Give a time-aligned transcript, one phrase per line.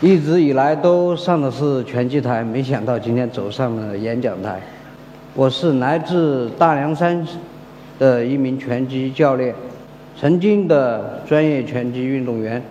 [0.00, 4.60] 一直以来都上的是拳击台，没想到今天走上了演讲台。
[5.34, 7.26] 我是来自大凉山
[7.98, 9.52] 的一名拳击教练，
[10.16, 12.62] 曾经的专业拳击运动员，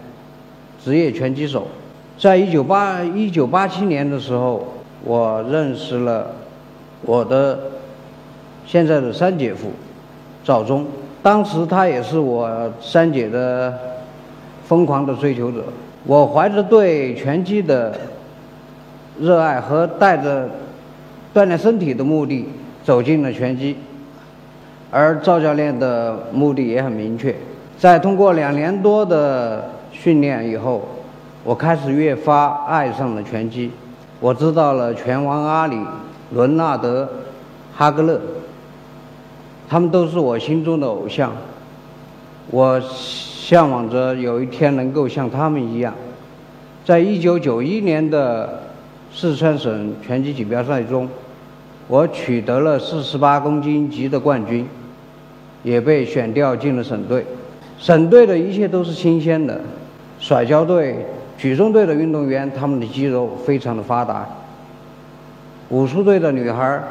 [0.81, 1.67] 职业拳击手。
[2.17, 4.65] 在一九八一九八七年的时候，
[5.03, 6.33] 我认识了
[7.01, 7.59] 我的
[8.65, 9.69] 现在的三姐夫
[10.45, 10.85] 赵忠。
[11.21, 13.77] 当时他也是我三姐的
[14.63, 15.65] 疯狂的追求者。
[16.05, 17.93] 我怀着对拳击的
[19.19, 20.49] 热爱和带着
[21.33, 22.47] 锻炼身体的目的
[22.83, 23.75] 走进了拳击，
[24.89, 27.35] 而赵教练的目的也很明确。
[27.77, 30.87] 在通过两年多的训练以后，
[31.43, 33.71] 我开始越发爱上了拳击。
[34.19, 35.77] 我知道了拳王阿里、
[36.31, 37.07] 伦纳德、
[37.75, 38.19] 哈格勒。
[39.69, 41.31] 他们都是我心中的偶像，
[42.49, 42.81] 我
[43.47, 45.95] 向往着有一天能够像他们一样，
[46.83, 48.63] 在一九九一年的
[49.13, 51.07] 四川省拳击锦标赛中，
[51.87, 54.67] 我取得了四十八公斤级的冠军，
[55.63, 57.25] 也被选调进了省队。
[57.79, 59.61] 省队的一切都是新鲜的，
[60.19, 61.05] 摔跤队、
[61.37, 64.27] 举重队的运动员，他们的肌肉非常的发达，
[65.69, 66.83] 武术队的女孩儿。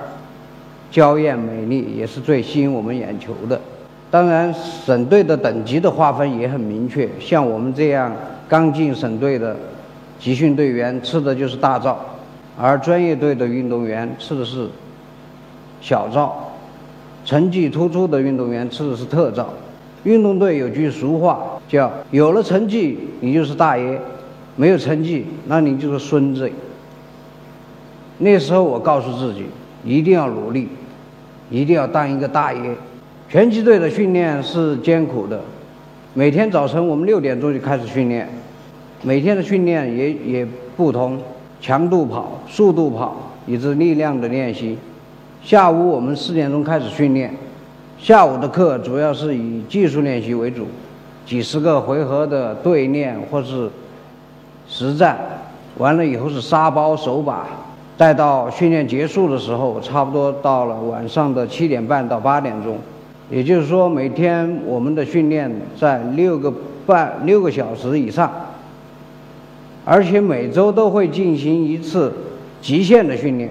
[0.90, 3.60] 娇艳美丽也是最吸引我们眼球的。
[4.16, 7.06] 当然，省队的等级的划分也很明确。
[7.20, 8.10] 像我们这样
[8.48, 9.54] 刚进省队的
[10.18, 11.94] 集训队员，吃的就是大灶；
[12.58, 14.70] 而专业队的运动员吃的是
[15.82, 16.50] 小灶。
[17.26, 19.50] 成绩突出的运动员吃的是特灶。
[20.04, 24.00] 运动队有句俗话叫“有了成绩你就是大爷，
[24.56, 26.50] 没有成绩那你就是孙子”。
[28.16, 29.44] 那时候我告诉自己。
[29.84, 30.68] 一定要努力，
[31.50, 32.74] 一定要当一个大爷。
[33.28, 35.40] 拳击队的训练是艰苦的，
[36.14, 38.28] 每天早晨我们六点钟就开始训练，
[39.02, 41.18] 每天的训练也也不同，
[41.60, 44.78] 强度跑、速度跑以及力量的练习。
[45.42, 47.34] 下午我们四点钟开始训练，
[47.98, 50.68] 下午的课主要是以技术练习为主，
[51.26, 53.68] 几十个回合的对练或是
[54.68, 55.18] 实战，
[55.78, 57.44] 完了以后是沙包、手把。
[57.96, 62.78] 待到训练结束的时候，差不多到了晚上的七点半到八点钟，
[63.30, 66.52] 也就是说，每天我们的训练在六个
[66.86, 68.30] 半六个小时以上，
[69.84, 72.12] 而且每周都会进行一次
[72.62, 73.50] 极限的训练。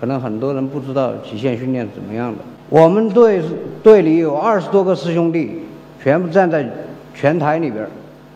[0.00, 2.38] 可能很多人不知道极限训练怎么样的。
[2.68, 3.40] 我们队
[3.82, 5.60] 队里有二十多个师兄弟，
[6.02, 6.68] 全部站在
[7.14, 7.86] 拳台里边，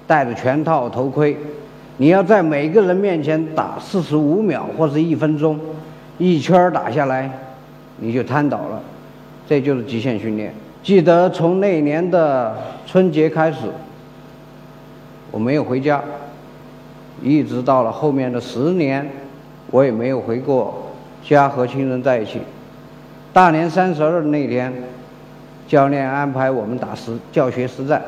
[0.06, 1.36] 戴着拳套、头盔。
[1.96, 5.58] 你要在每个人面前打四十五秒或者一分钟，
[6.18, 7.28] 一圈打下来，
[7.98, 8.80] 你就瘫倒了，
[9.48, 10.52] 这就是极限训练。
[10.82, 13.58] 记得从那年的春节开始，
[15.30, 16.02] 我没有回家，
[17.22, 19.08] 一直到了后面的十年，
[19.70, 20.92] 我也没有回过
[21.22, 22.40] 家和亲人在一起。
[23.32, 24.72] 大年三十儿那天，
[25.66, 28.02] 教练安排我们打实教学实战，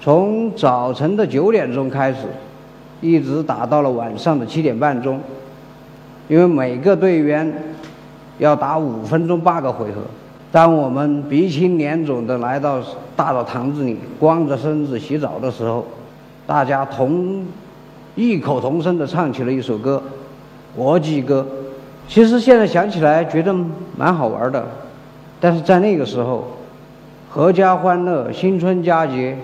[0.00, 2.20] 从早晨的九点钟开始。
[3.00, 5.20] 一直打到了晚上的七点半钟，
[6.26, 7.52] 因为每个队员
[8.38, 10.00] 要打五分钟八个回合。
[10.54, 12.78] 当我们鼻青脸肿的来到
[13.16, 15.84] 大澡堂子里，光着身子洗澡的时候，
[16.46, 17.44] 大家同
[18.14, 20.00] 异口同声的唱起了一首歌
[20.78, 21.44] 《国际歌》。
[22.08, 23.52] 其实现在想起来觉得
[23.96, 24.64] 蛮好玩的，
[25.40, 26.46] 但是在那个时候，
[27.34, 29.36] 阖家欢乐，新春佳节，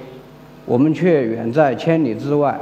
[0.65, 2.57] 我们却远在千里之外。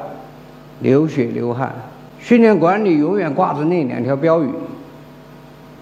[0.81, 1.75] 流血流汗，
[2.19, 4.49] 训练馆里永远挂着那两条标语：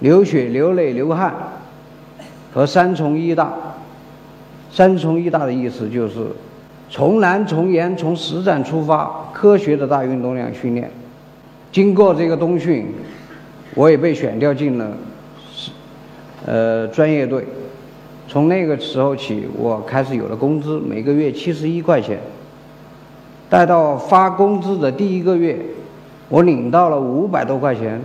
[0.00, 1.32] 流血流泪流汗
[2.56, 3.52] 和三重一大。
[4.72, 6.14] 三重一大的意思就是
[6.88, 10.90] 从难从严从实战出发，科学的大运动量训练。
[11.70, 12.86] 经过这个冬训，
[13.74, 14.90] 我也被选调进了
[16.46, 17.44] 呃专业队。
[18.26, 22.18] 从那个时候起，我开始有了工资，每个月七十一块钱。
[23.50, 25.58] 待到发工资的第一个月，
[26.30, 28.00] 我领到了五百多块钱，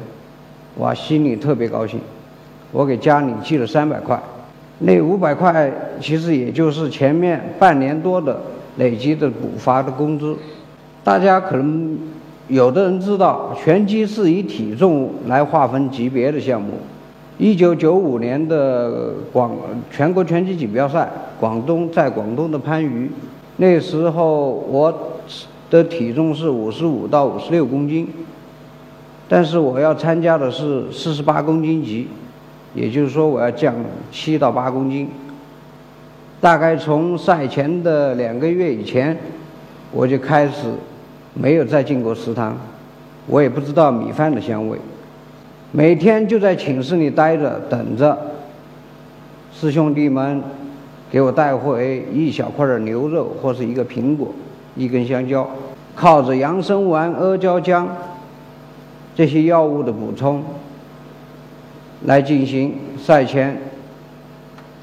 [0.77, 2.01] 哇，心里特别高兴。
[2.73, 4.21] 我给家里寄了三百块，
[4.81, 8.39] 那五百块其实也就是前面半年多的
[8.77, 10.35] 累积的补发的工资。
[11.03, 11.97] 大家可能
[12.47, 16.73] 有的人知道，拳击是以体重来划分级别的项目。
[17.37, 19.51] 一九九五年的广
[19.89, 23.09] 全国拳击锦标赛，广东在广东的番禺，
[23.57, 25.11] 那时候我。
[25.71, 28.05] 的体重是五十五到五十六公斤，
[29.29, 32.09] 但是我要参加的是四十八公斤级，
[32.73, 33.75] 也就是说我要降
[34.11, 35.09] 七到八公斤。
[36.39, 39.15] 大概从赛前的两个月以前，
[39.91, 40.71] 我就开始
[41.35, 42.57] 没有再进过食堂，
[43.27, 44.79] 我也不知道米饭的香味，
[45.71, 48.17] 每天就在寝室里待着，等着
[49.53, 50.41] 师兄弟们
[51.11, 54.33] 给我带回一小块的牛肉或是一个苹果、
[54.75, 55.47] 一根香蕉，
[55.93, 57.85] 靠着养生丸、阿胶浆
[59.13, 60.43] 这些药物的补充。
[62.05, 63.57] 来进行赛前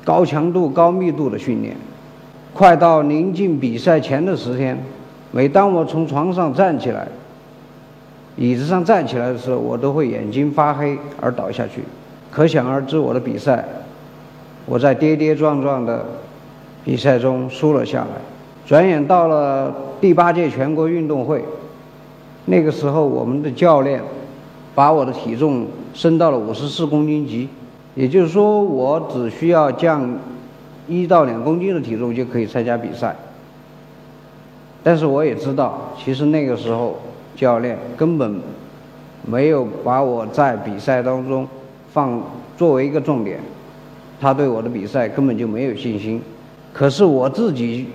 [0.05, 1.76] 高强度、高密度的训练。
[2.55, 4.79] 快到临近比赛前的十天，
[5.31, 7.06] 每当我从床上站起来、
[8.37, 11.82] 椅子上站起来的时候，我都会眼睛发黑而倒下去。
[12.31, 13.65] 可想而知，我的比赛，
[14.67, 16.05] 我在跌跌撞撞的
[16.85, 18.09] 比赛中输了下来。
[18.67, 21.44] 转眼到了第八届全国运动会，
[22.47, 24.00] 那个时候我们的教练。
[24.75, 27.49] 把我的体重升到了五十四公斤级，
[27.94, 30.08] 也就是说，我只需要降
[30.87, 33.14] 一到两公斤的体重就可以参加比赛。
[34.82, 36.99] 但是我也知道，其实那个时候
[37.35, 38.40] 教练根本
[39.26, 41.46] 没有把我在比赛当中
[41.93, 42.23] 放
[42.56, 43.41] 作为一个重点，
[44.20, 46.23] 他对我的比赛根本就没有信心。
[46.73, 47.88] 可是我自己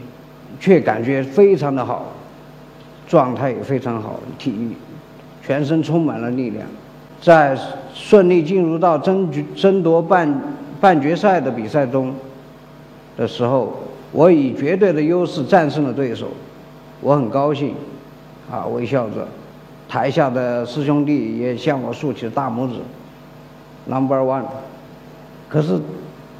[0.59, 2.07] 却感觉非常的好，
[3.07, 4.71] 状态也非常好，体育。
[5.45, 6.65] 全身充满了力量，
[7.23, 7.57] 在
[7.93, 10.41] 顺利进入到争争夺半
[10.81, 12.13] 半决赛的比赛中
[13.15, 13.73] 的时候，
[14.11, 16.27] 我以绝对的优势战胜了对手，
[16.99, 17.73] 我很高兴，
[18.51, 19.25] 啊，微笑着，
[19.87, 22.75] 台下的师兄弟也向我竖起了大拇指
[23.85, 24.43] ，Number One。
[25.47, 25.79] 可是，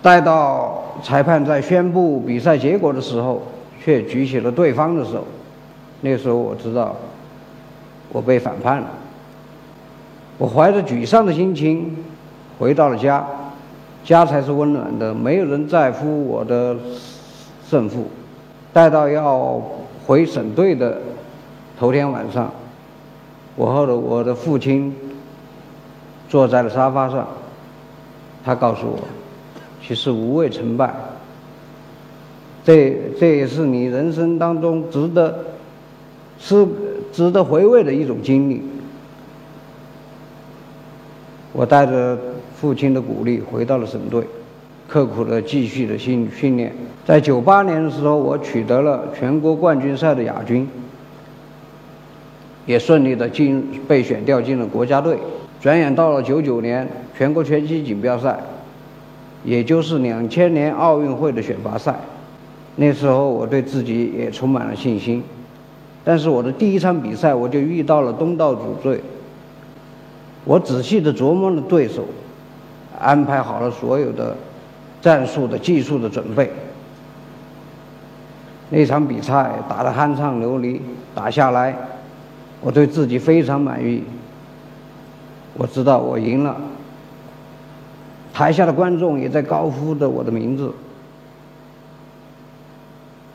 [0.01, 3.41] 待到裁判在宣布比赛结果的时候，
[3.81, 5.25] 却举起了对方的手，
[6.01, 6.94] 那时候我知道。
[8.09, 8.88] 我被反叛了，
[10.38, 11.95] 我怀着沮丧的心情
[12.59, 13.25] 回到了家，
[14.03, 16.75] 家才是温暖的，没有人在乎我的
[17.68, 18.07] 胜负。
[18.74, 19.62] 待到要
[20.06, 21.00] 回省队的
[21.80, 22.51] 头天晚上，
[23.56, 24.95] 我和我的父亲
[26.27, 27.27] 坐在了沙发上，
[28.44, 29.00] 他告诉我，
[29.85, 30.94] 其实无畏成败，
[32.63, 35.39] 这这也是你人生当中值得
[36.39, 36.68] 是。
[37.13, 38.59] 值得回味的一种经历。
[41.53, 42.17] 我带着
[42.55, 44.23] 父亲的鼓励回到了省队，
[44.88, 46.73] 刻苦的继续的训训练。
[47.05, 50.67] 在九八年的时候，我取得了全国冠军赛的亚军，
[52.65, 55.17] 也顺利的进被选调进了国家队。
[55.61, 56.85] 转眼到了九九年
[57.15, 58.38] 全国拳击锦标赛，
[59.45, 61.95] 也就是两千年奥运会的选拔赛。
[62.75, 65.23] 那时候我对自己也充满了信心。
[66.03, 68.99] 但是我的第一场比赛，我就遇到了东道主队。
[70.45, 72.06] 我仔细的琢磨了对手，
[73.00, 74.36] 安排好了所有的
[75.01, 76.51] 战术的技术的准备。
[78.69, 80.80] 那场比赛打得酣畅淋漓，
[81.13, 81.75] 打下来，
[82.62, 84.04] 我对自己非常满意。
[85.56, 86.56] 我知道我赢了，
[88.34, 90.74] 台下的观众也在高呼着我的名字。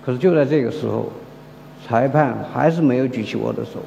[0.04, 1.10] 可是就在这个时候。
[1.86, 3.78] 裁判还是没有举起我的手，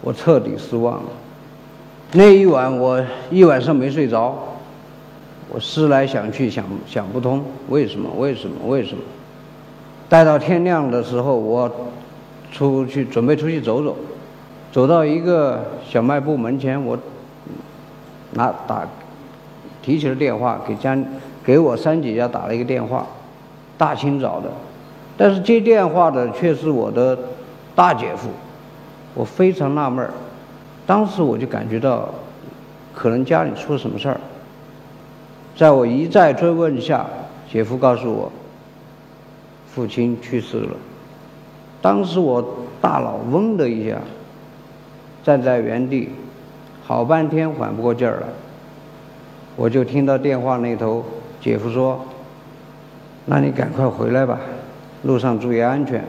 [0.00, 1.10] 我彻底失望了。
[2.14, 4.36] 那一晚我一晚上没睡着，
[5.48, 8.10] 我思来想去想想不通，为什么？
[8.18, 8.56] 为什么？
[8.66, 9.02] 为什么？
[10.10, 11.70] 待到天亮的时候，我
[12.50, 13.96] 出去准备出去走走，
[14.70, 16.98] 走到一个小卖部门前，我
[18.32, 18.86] 拿打
[19.80, 20.98] 提起了电话，给家
[21.42, 23.06] 给我三姐家打了一个电话，
[23.78, 24.50] 大清早的。
[25.16, 27.18] 但是接电话的却是我的
[27.74, 28.28] 大姐夫，
[29.14, 30.10] 我非常纳闷儿。
[30.86, 32.08] 当时我就感觉到，
[32.94, 34.20] 可能家里出了什么事儿。
[35.56, 37.06] 在我一再追问下，
[37.50, 38.32] 姐夫告诉我，
[39.68, 40.76] 父亲去世了。
[41.80, 42.42] 当时我
[42.80, 43.96] 大脑嗡的一下，
[45.22, 46.10] 站在原地，
[46.84, 48.26] 好半天缓不过劲儿来。
[49.54, 51.04] 我就听到电话那头
[51.40, 52.00] 姐夫说
[53.26, 54.40] ：“那你赶快回来吧。”
[55.04, 56.04] 路上注意安全。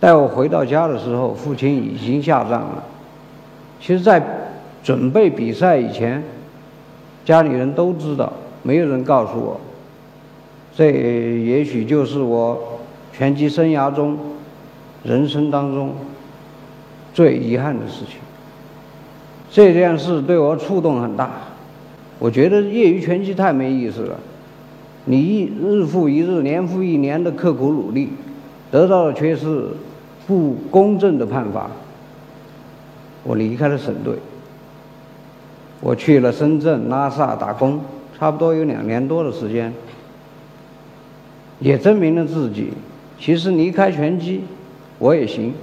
[0.00, 2.84] 待我回到家的时候，父亲已经下葬了。
[3.86, 4.22] 其实，在
[4.82, 6.22] 准备比赛以前，
[7.22, 9.60] 家里人都知道，没有人告诉我。
[10.74, 12.80] 这也许就是我
[13.12, 14.16] 拳击生涯中、
[15.02, 15.92] 人生当中
[17.12, 18.16] 最遗憾的事情。
[19.50, 21.30] 这件事对我触动很大。
[22.18, 24.18] 我觉得业余拳击太没意思了。
[25.04, 28.08] 你一日复一日、年复一年的刻苦努力，
[28.70, 29.66] 得到的却是
[30.26, 31.70] 不公正的判罚。
[33.24, 34.14] 我离开了省队，
[35.80, 37.80] 我去了深圳、拉萨打工，
[38.18, 39.72] 差不多有两年多的时间。
[41.58, 42.72] 也证明了自己。
[43.18, 44.42] 其实离开拳击，
[44.98, 45.54] 我也行。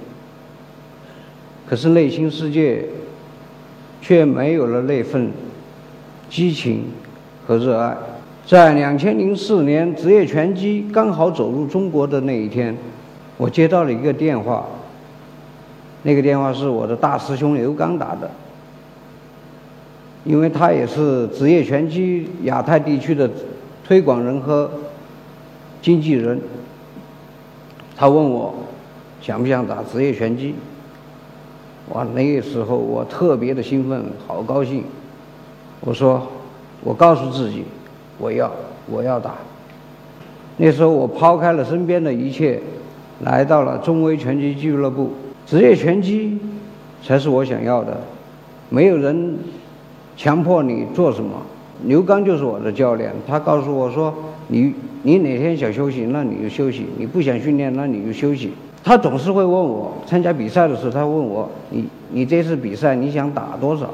[1.68, 2.84] 可是内心世界
[4.00, 5.30] 却没有了那份
[6.28, 6.84] 激情
[7.46, 7.96] 和热爱。
[8.44, 12.76] 在两千零四年职业拳击刚好走入中国的那一天，
[13.36, 14.66] 我接到了一个电话。
[16.02, 18.30] 那个电话是我的大师兄刘刚打的，
[20.24, 23.30] 因为他也是职业拳击亚太地区的
[23.86, 24.70] 推广人和
[25.80, 26.40] 经纪人。
[27.96, 28.52] 他问我
[29.20, 30.54] 想不想打职业拳击？
[31.90, 34.84] 哇，那个时候我特别的兴奋，好高兴。
[35.80, 36.26] 我说，
[36.82, 37.64] 我告诉自己，
[38.18, 38.50] 我要，
[38.88, 39.34] 我要打。
[40.56, 42.60] 那时候我抛开了身边的一切，
[43.20, 45.12] 来到了中威拳击俱乐部。
[45.52, 46.38] 职业拳击
[47.04, 48.00] 才是我想要的，
[48.70, 49.36] 没有人
[50.16, 51.42] 强迫你做什么。
[51.84, 54.14] 刘刚就是我的教练，他告诉我说
[54.48, 63.90] ：“你你哪天想休息，那你就休息；你不想训练，那你就休息。”他总是会问我，参加比赛的时候，他问我：“你你这次比赛你想打多少？”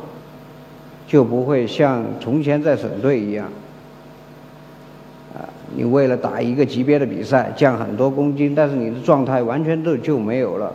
[1.08, 3.48] 就不会像从前在省队一样，
[5.34, 5.42] 啊，
[5.74, 10.72] 你为了打一个级别的比赛降很多公斤，但是你的状态完全都就没有了。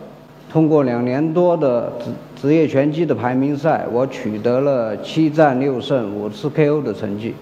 [0.53, 7.33] 通过两年多的职职业拳击的排名赛，我取得了七战六胜五次 KO 的成绩。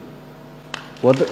[1.02, 1.26] 我的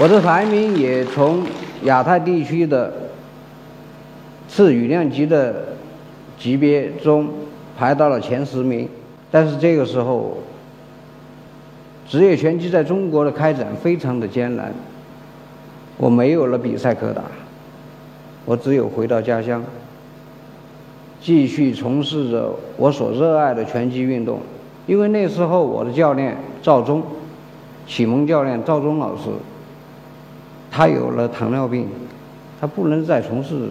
[0.00, 1.44] 我的排名也从
[1.82, 2.92] 亚太地区的
[4.48, 5.52] 次羽量级的
[6.38, 7.28] 级别中
[7.76, 8.88] 排到了前十名。
[9.32, 10.38] 但是这个时候，
[12.08, 14.72] 职业拳击在中国的开展非常的艰难，
[15.96, 17.22] 我没有了比赛可打。
[18.44, 19.62] 我只有回到家乡，
[21.20, 24.40] 继续从事着我所热爱的拳击运动。
[24.86, 27.02] 因为那时候我的教练赵忠，
[27.86, 29.28] 启蒙教练赵忠老师，
[30.70, 31.86] 他有了糖尿病，
[32.60, 33.68] 他不能再从事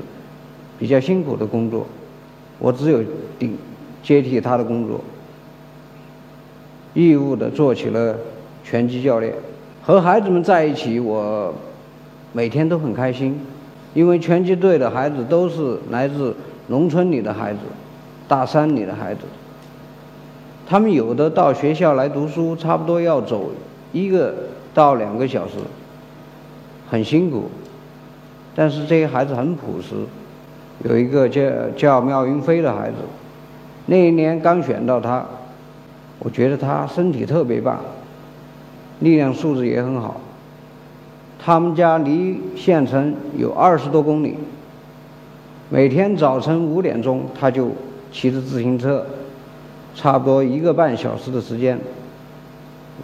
[0.78, 1.86] 比较辛苦的工作，
[2.60, 3.04] 我只有
[3.38, 3.58] 顶
[4.02, 5.02] 接替他的工作，
[6.94, 8.16] 义务的做起了
[8.64, 9.34] 拳击教练。
[9.82, 11.54] 和孩子们在一起，我
[12.32, 13.40] 每天都很开心。
[13.94, 16.36] 因为拳击队的孩子都是来自
[16.68, 17.60] 农村里的孩子，
[18.28, 19.22] 大山里的孩子，
[20.68, 23.52] 他们有的到学校来读书，差不多要走
[23.92, 24.34] 一个
[24.74, 25.54] 到两个小时，
[26.90, 27.50] 很辛苦。
[28.56, 29.96] 但是这些孩子很朴实，
[30.84, 31.42] 有一个叫
[31.76, 32.98] 叫苗云飞的孩子，
[33.88, 35.26] 那一年刚选到他，
[36.20, 37.80] 我觉得他身体特别棒，
[39.00, 40.20] 力量素质也很好。
[41.42, 44.36] 他们家离县城有二十多公里，
[45.70, 47.72] 每天早晨五点钟，他就
[48.12, 49.06] 骑着自行车，
[49.96, 51.80] 差不多一个半小时的时间，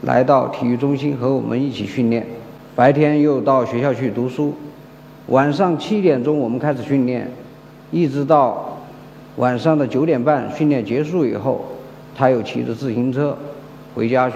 [0.02, 2.28] 来到体育中心和我们一起训练。
[2.76, 4.54] 白天又到学校去读书，
[5.28, 7.32] 晚上七点钟我们开始训练，
[7.90, 8.80] 一直到
[9.38, 11.64] 晚上的九点半训练结束以后，
[12.14, 13.38] 他又骑着自行车
[13.96, 14.36] 回家去。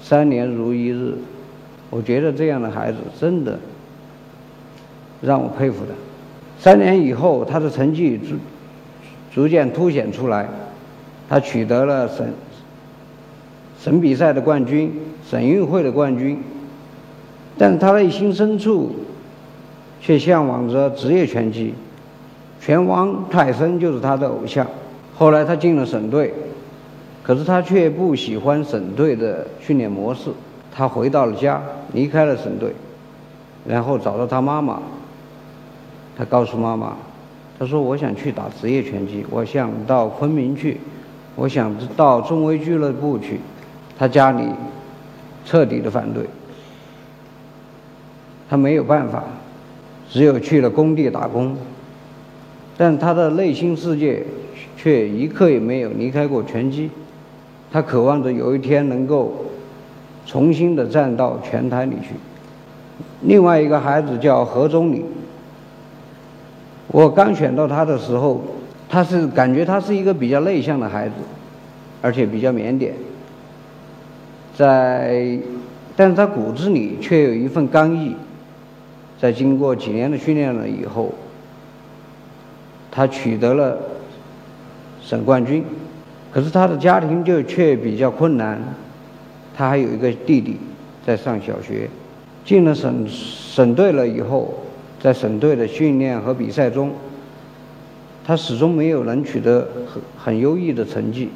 [0.00, 1.18] 三年如一日。
[1.92, 3.58] 我觉得这样的孩子真的
[5.20, 5.92] 让我佩服的。
[6.58, 8.36] 三年以后，他的成绩逐
[9.30, 10.48] 逐渐凸显出来，
[11.28, 12.26] 他取得了省
[13.78, 14.90] 省比赛的冠军、
[15.28, 16.42] 省运会的冠军。
[17.58, 18.90] 但是他内心深处
[20.00, 21.74] 却向往着职业拳击，
[22.58, 24.66] 拳王泰森就是他的偶像。
[25.14, 26.32] 后来他进了省队，
[27.22, 30.30] 可是他却不喜欢省队的训练模式。
[30.74, 31.60] 他回到了家，
[31.92, 32.72] 离开了省队，
[33.66, 34.80] 然后找到他妈妈。
[36.16, 36.96] 他告诉妈妈
[37.58, 40.80] ：“他说我想去打职业拳击，我想到昆明去，
[41.36, 43.38] 我想到中威俱乐部去。”
[43.98, 44.48] 他家里
[45.44, 46.24] 彻底的反对，
[48.48, 49.24] 他没有办法，
[50.08, 51.54] 只有去了工地打工。
[52.78, 54.24] 但他的内心世界
[54.76, 56.90] 却一刻也没有离开过拳击，
[57.70, 59.34] 他渴望着有一天能够。
[60.26, 62.14] 重新的站到拳台里去。
[63.22, 65.04] 另外一个孩子叫何忠礼，
[66.88, 68.42] 我刚选到他的时候，
[68.88, 71.14] 他是感觉他是一个比较内向的孩子，
[72.00, 72.90] 而且比较腼腆，
[74.56, 75.38] 在，
[75.94, 78.16] 但是他骨子里却有一份刚毅。
[79.20, 81.14] 在经过几年的训练了以后，
[82.90, 83.78] 他取得了
[85.00, 85.64] 省冠军，
[86.32, 88.60] 可是他的家庭就却比较困难。
[89.54, 90.56] 他还有一个弟弟
[91.04, 91.88] 在上小学，
[92.44, 94.54] 进了省省队了以后，
[95.00, 96.92] 在省队的训练和比赛中，
[98.24, 101.28] 他始终没有能取得很很优异的成绩，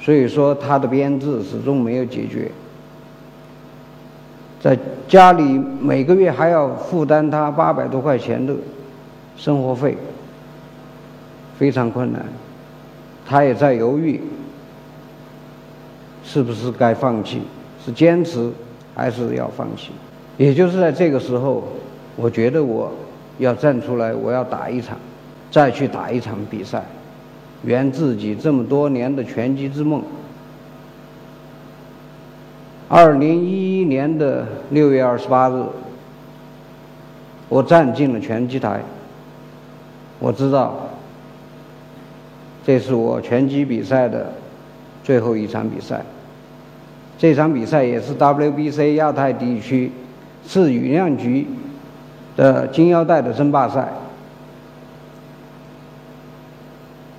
[0.00, 2.50] 所以说他的编制始终没有解决。
[4.60, 5.42] 在家里
[5.80, 8.54] 每个月还要负担他八百多块钱的
[9.36, 9.96] 生活费，
[11.58, 12.24] 非常困难。
[13.26, 14.20] 他也在犹豫，
[16.24, 17.42] 是不是该放弃，
[17.84, 18.50] 是坚持
[18.94, 19.92] 还是要放弃？
[20.36, 21.62] 也就是在这个时候，
[22.16, 22.90] 我觉得我
[23.38, 24.98] 要站出来，我要打一场，
[25.50, 26.82] 再去打一场比赛，
[27.62, 30.02] 圆自己这么多年的拳击之梦。
[32.88, 35.62] 二零一一年的六月二十八日，
[37.48, 38.80] 我站进了拳击台。
[40.18, 40.88] 我知道，
[42.64, 44.32] 这是我拳击比赛的
[45.02, 46.04] 最后一场比赛。
[47.16, 49.90] 这场比赛也是 WBC 亚太地区
[50.46, 51.46] 次羽量级
[52.36, 53.88] 的金腰带的争霸赛。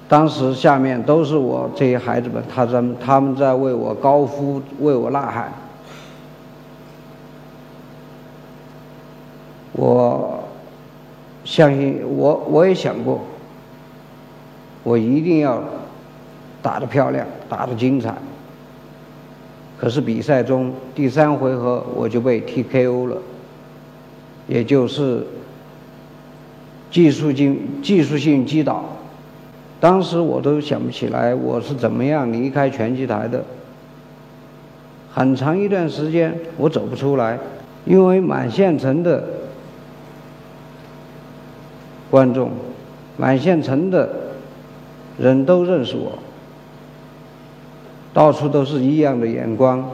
[0.08, 5.52] 当时下面都是我这些孩子们，他在他们在为我高呼，为我呐喊。
[9.74, 10.44] 我
[11.44, 13.20] 相信，我我也想过，
[14.84, 15.60] 我一定要
[16.62, 18.14] 打得漂亮，打得精彩。
[19.86, 23.18] 可是比赛中第三回合我就被 TKO 了，
[24.48, 25.24] 也就是
[26.90, 28.84] 技术性技术性击倒。
[29.80, 33.46] 当时我都想不起来我是怎么样离开拳击台的。
[35.14, 37.38] 很长一段时间我走不出来，
[37.86, 39.24] 因为满县城的。
[42.10, 42.50] 观众，
[43.18, 44.10] 满县城的
[45.20, 46.18] 人都认识我，
[48.16, 49.92] 到处都是异样的眼光，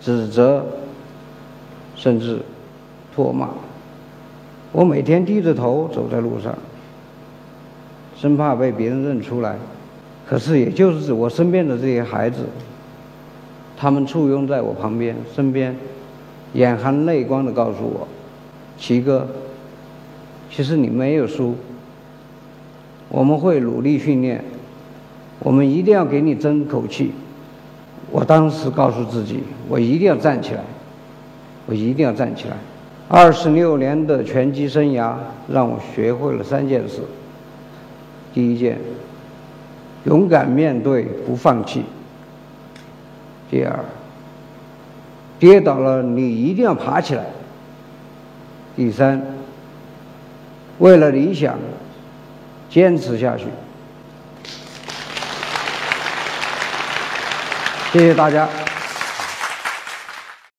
[0.00, 0.66] 指责，
[1.94, 2.40] 甚至
[3.16, 3.50] 唾骂。
[4.72, 6.52] 我每天低着头走在路上，
[8.16, 9.54] 生怕被别人认出来。
[10.26, 12.46] 可是，也就是我身边的这些孩子，
[13.76, 15.76] 他们簇拥在我旁边、身边，
[16.54, 18.08] 眼含泪光的告诉我
[18.76, 19.28] ：“齐哥。”
[20.50, 21.54] 其实你没有输，
[23.08, 24.44] 我们会努力训练，
[25.40, 27.12] 我们一定要给你争口气。
[28.10, 30.62] 我当时告诉自己，我一定要站起来，
[31.66, 32.56] 我一定要站起来。
[33.08, 35.14] 二十六年的拳击生涯
[35.48, 37.00] 让我学会了三件事：
[38.32, 38.78] 第一件，
[40.04, 41.82] 勇敢面对，不放弃；
[43.50, 43.78] 第二，
[45.38, 47.22] 跌倒了你一定要爬起来；
[48.76, 49.20] 第三。
[50.78, 51.58] 为了理想，
[52.68, 53.44] 坚持下去。
[57.92, 58.59] 谢谢大家。